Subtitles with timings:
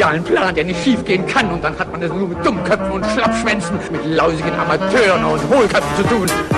[0.00, 1.50] genialen Plan, der nicht schiefgehen kann.
[1.50, 5.96] Und dann hat man es nur mit Dummköpfen und Schlappschwänzen, mit lausigen Amateuren und Hohlköpfen
[5.96, 6.49] zu tun.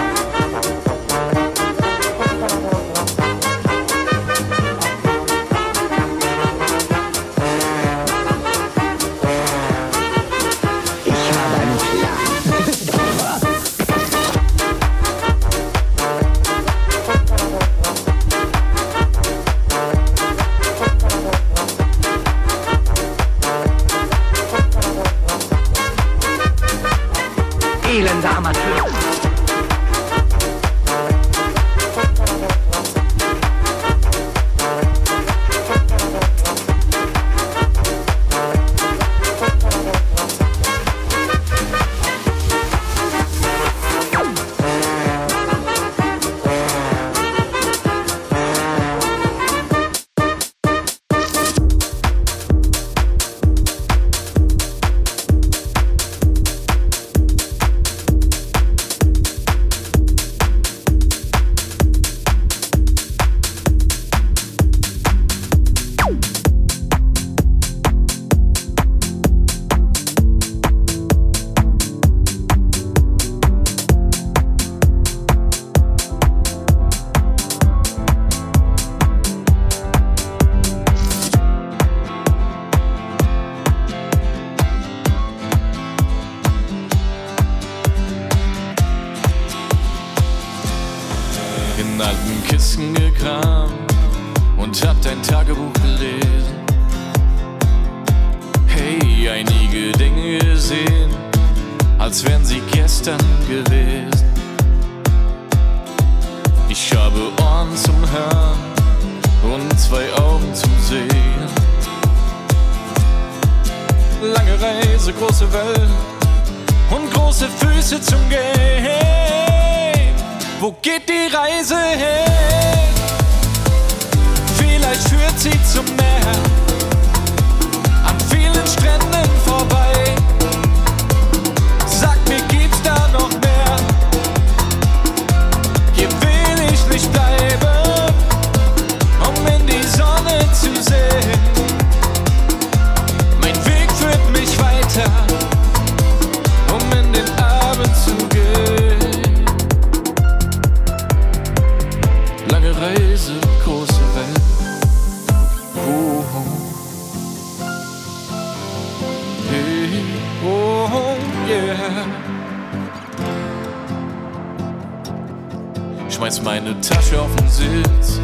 [166.23, 168.21] Schmeiß meine Tasche auf den Sitz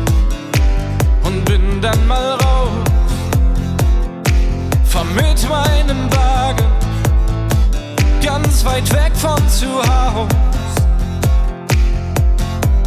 [1.25, 2.71] und bin dann mal raus.
[4.85, 6.65] Fahr mit meinem Wagen
[8.23, 10.29] ganz weit weg von zu Haus.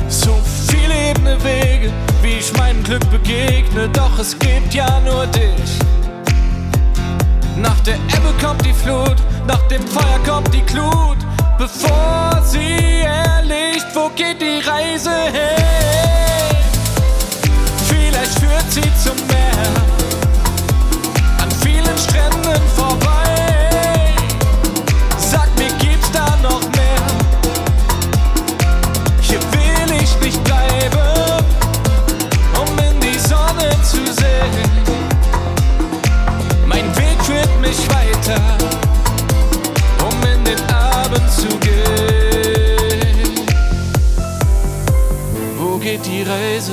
[0.08, 0.34] So
[0.70, 1.92] viele ebene Wege,
[2.22, 5.78] wie ich meinem Glück begegne, doch es gibt ja nur dich.
[7.58, 11.18] Nach der Ebbe kommt die Flut, nach dem Feuer kommt die Glut,
[11.62, 16.58] bevor sie erlicht, wo geht die Reise hin?
[17.88, 20.01] Vielleicht führt sie zum Meer,
[45.92, 46.72] geht die Reise?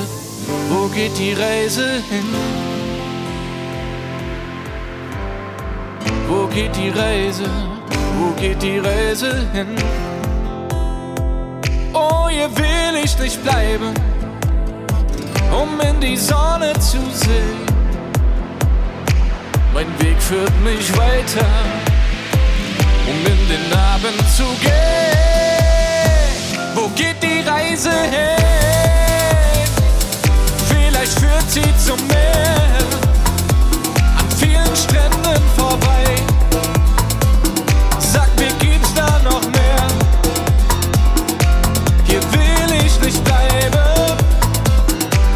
[0.68, 2.28] Wo geht die Reise hin?
[6.28, 7.50] Wo geht die Reise?
[8.16, 9.75] Wo geht die Reise hin?
[11.92, 13.92] Oh, hier will ich nicht bleiben,
[15.50, 17.66] um in die Sonne zu sehen.
[19.75, 21.46] Mein Weg führt mich weiter,
[23.10, 24.76] um in den Abend zu gehen.
[26.76, 28.48] Wo geht die Reise hin?
[34.18, 36.04] An vielen Stränden vorbei.
[37.99, 39.87] Sag mir, gibt's da noch mehr?
[42.04, 44.16] Hier will ich nicht bleiben,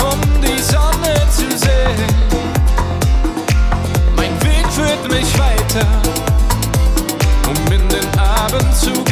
[0.01, 2.07] um die Sonne zu sehen.
[4.17, 5.87] Mein Weg führt mich weiter,
[7.49, 9.12] um in den Abend zu gehen.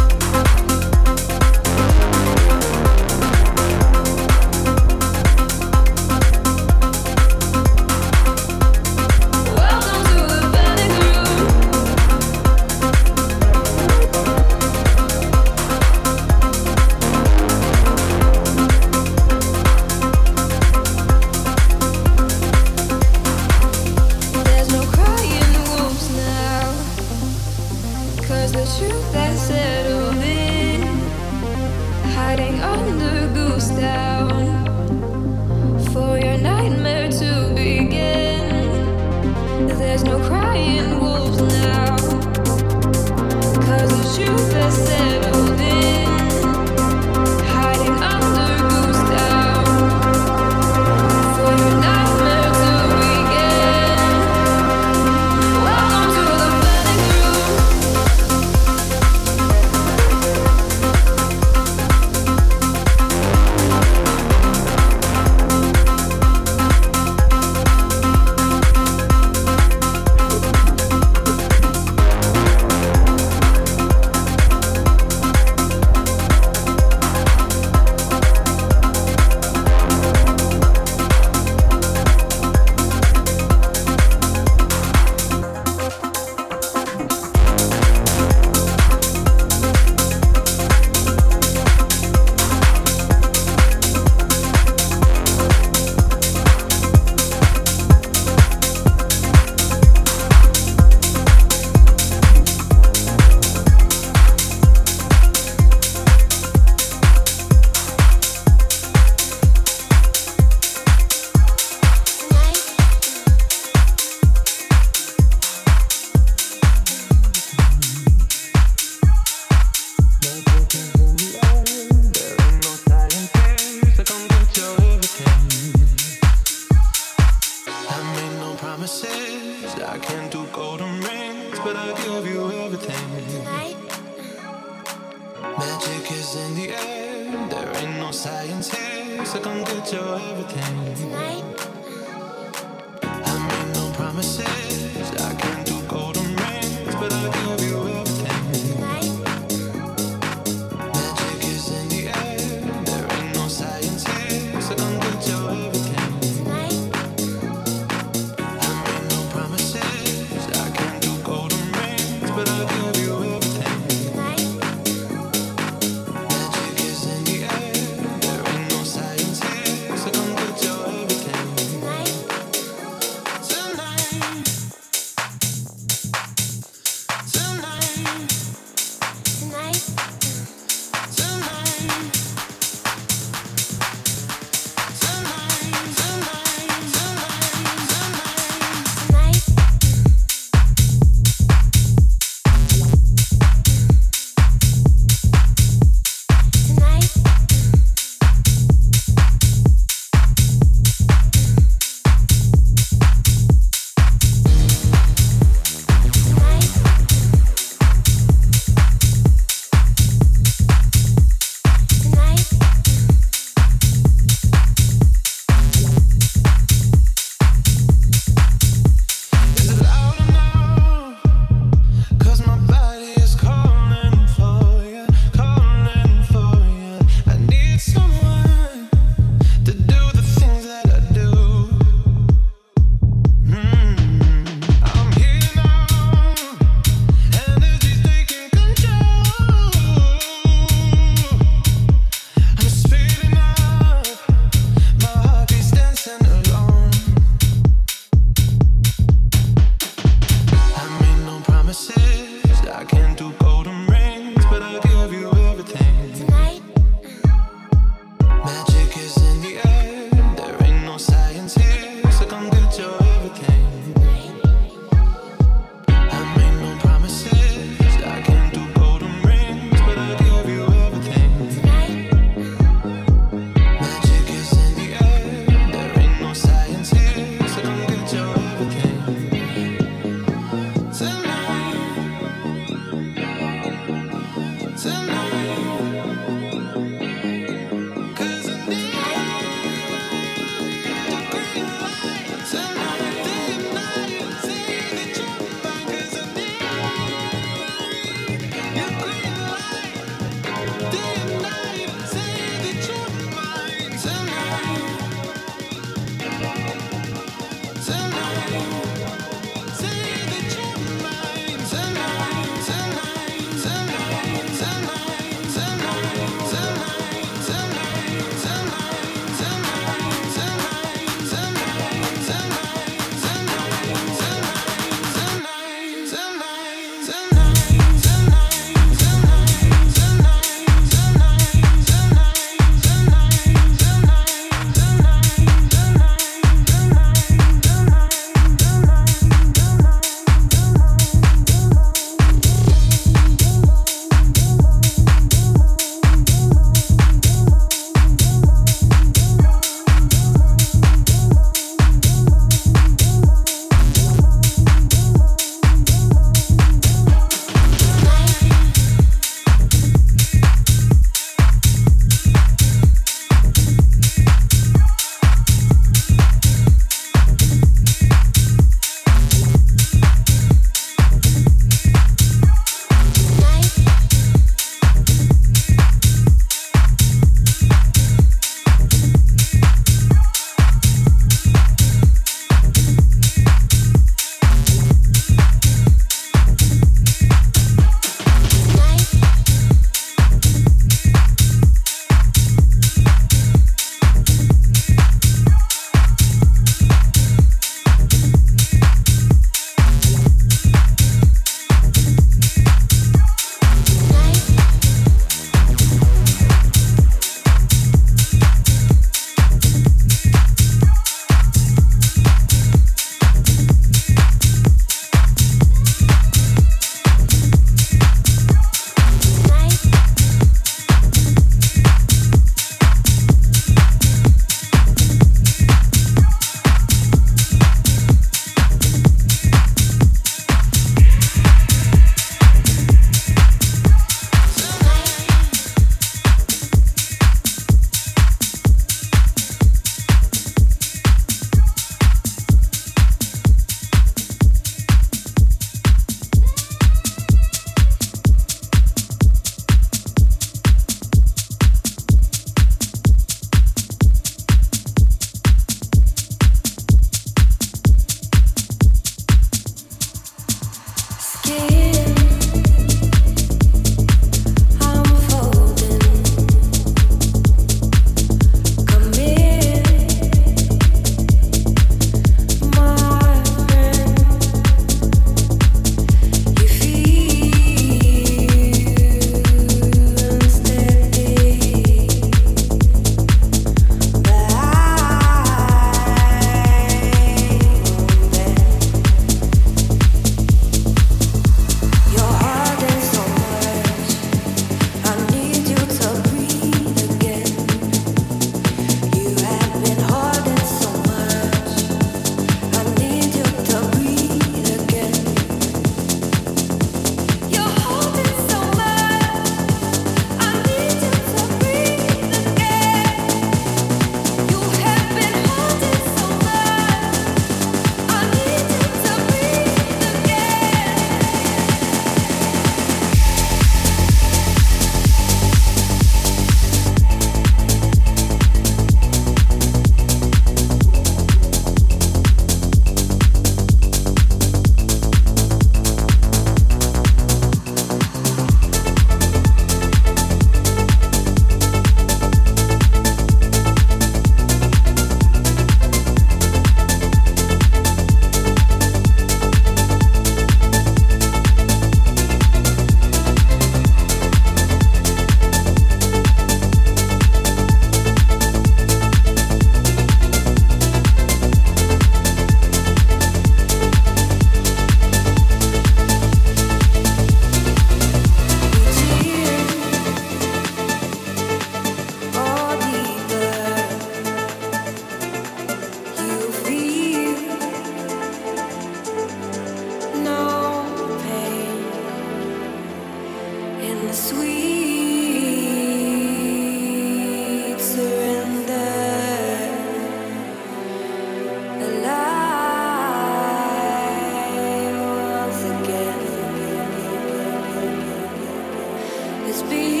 [599.69, 600.00] be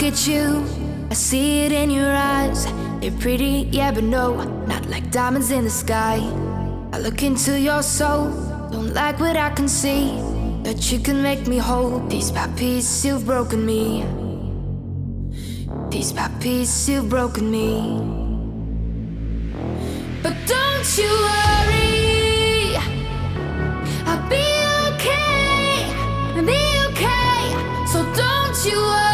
[0.00, 0.64] look at you,
[1.10, 2.64] I see it in your eyes.
[3.00, 4.34] They're pretty, yeah, but no,
[4.66, 6.16] not like diamonds in the sky.
[6.92, 8.30] I look into your soul,
[8.70, 10.18] don't like what I can see.
[10.64, 14.06] But you can make me whole, piece by piece, you've broken me.
[15.90, 18.00] Piece by piece, you've broken me.
[20.22, 22.76] But don't you worry,
[24.06, 24.46] I'll be
[24.94, 25.84] okay,
[26.36, 27.86] I'll be okay.
[27.92, 29.09] So don't you worry.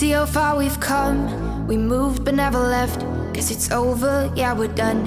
[0.00, 1.66] See how far we've come?
[1.66, 3.00] We moved but never left.
[3.34, 5.04] Guess it's over, yeah, we're done.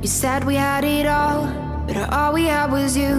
[0.00, 1.46] You said we had it all,
[1.84, 3.14] but all we had was you.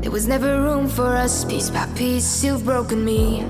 [0.00, 1.44] There was never room for us.
[1.44, 3.44] Piece by piece, you've broken me.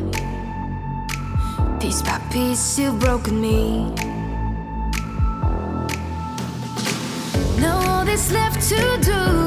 [1.79, 3.91] Piece by piece, you've broken me.
[7.61, 9.40] Now all that's left to do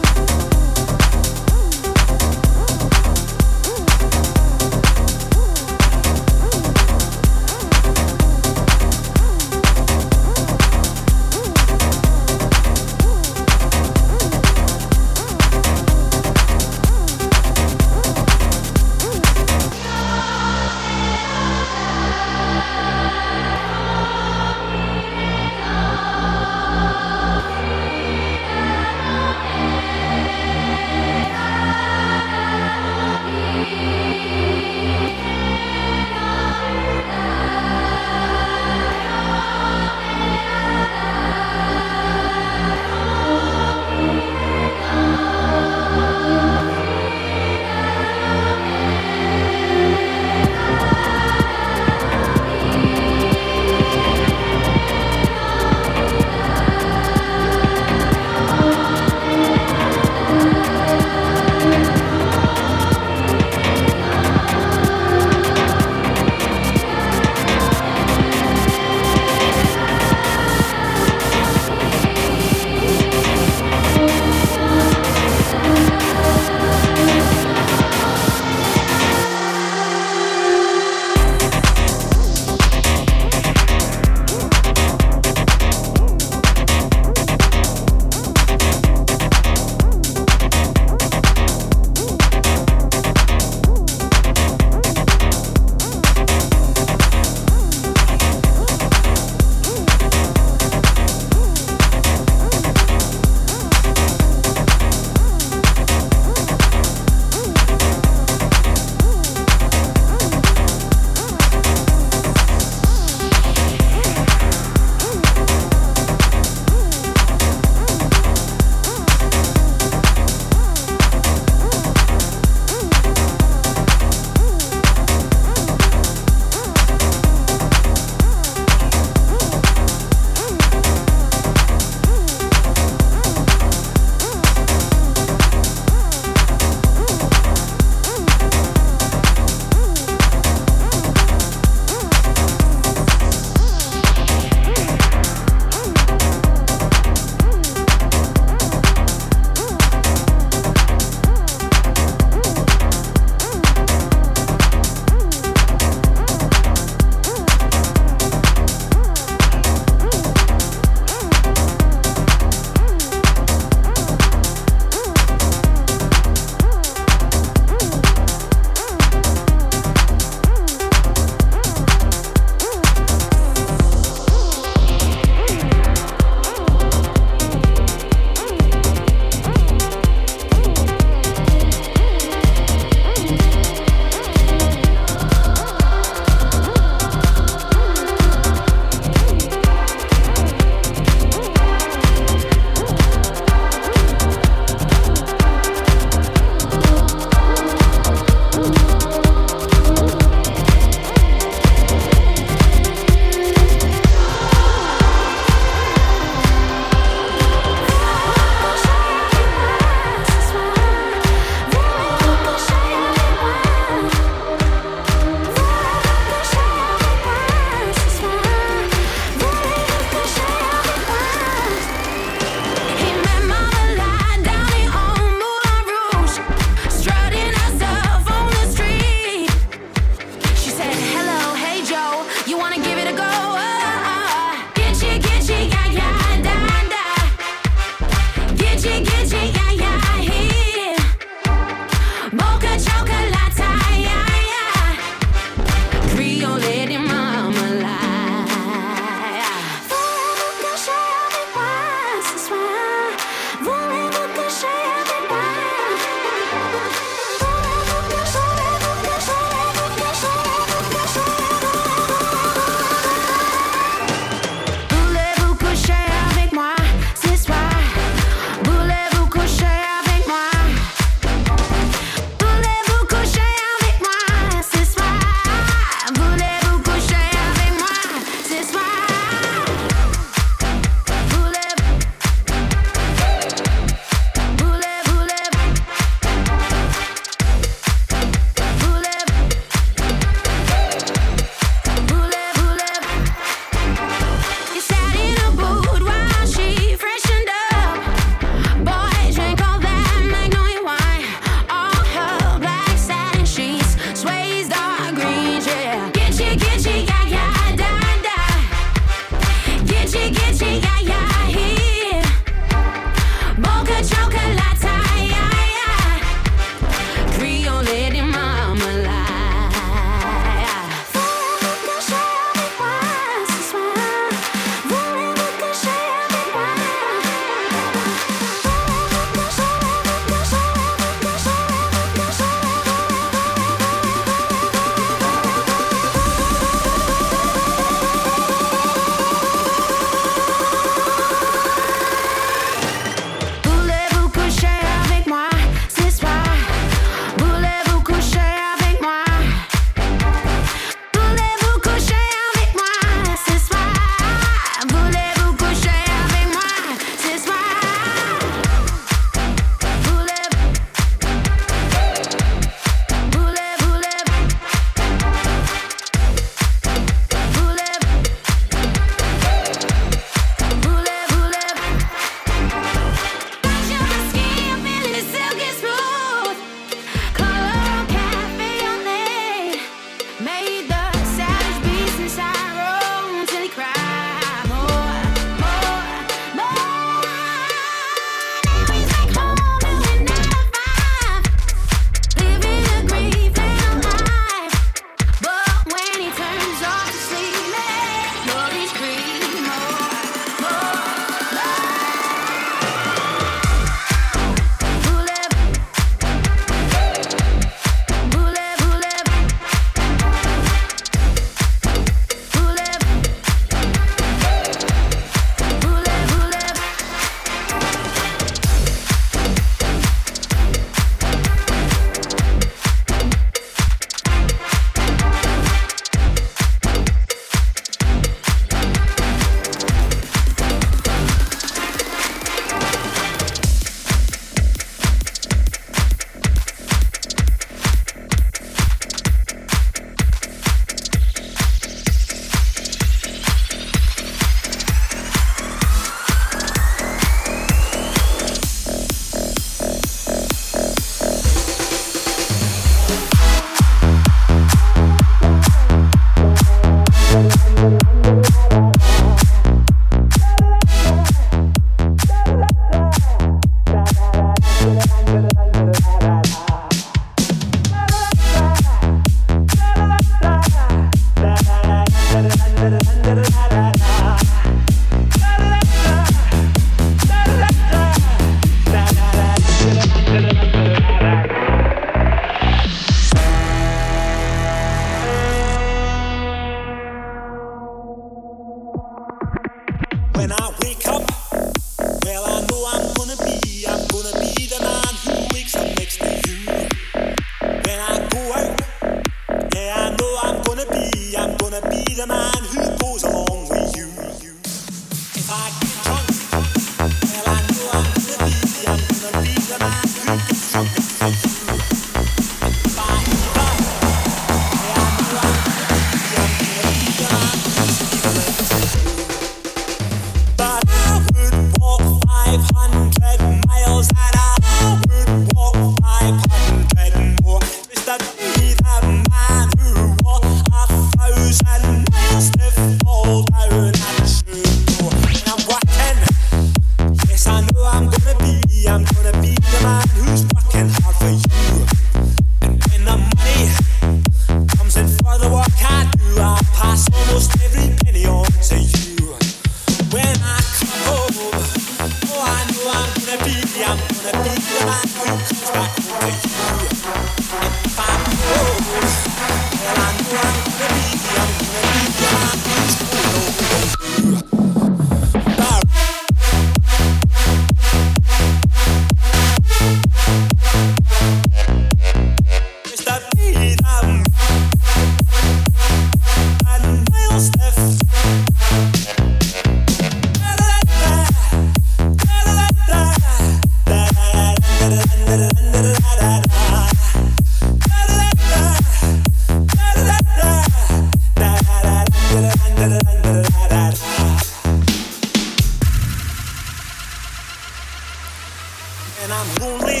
[599.36, 600.00] I'm lonely,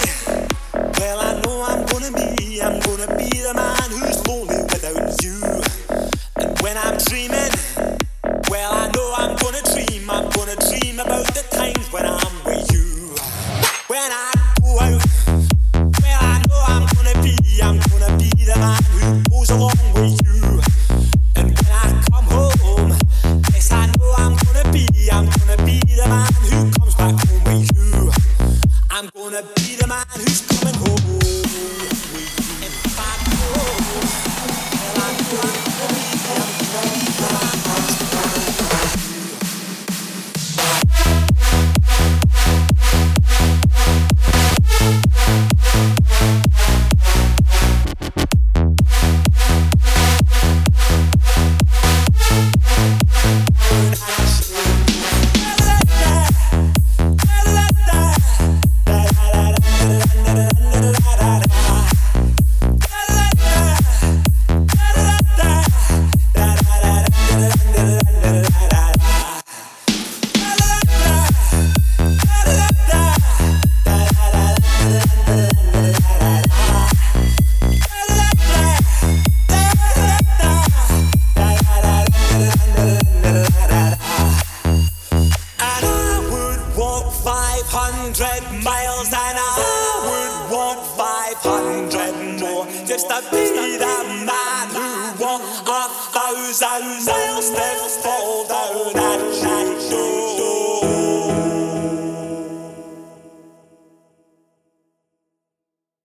[1.00, 2.62] well, I know I'm gonna be.
[2.62, 5.42] I'm gonna be the man who's lonely without you.
[6.36, 7.43] And when I'm dreaming,